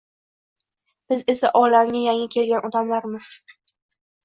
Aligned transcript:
Biz 1.11 1.21
esa 1.35 1.51
olamga 1.59 2.03
yangi 2.05 2.27
kelgan 2.39 2.67
odamlarmiz 2.73 3.31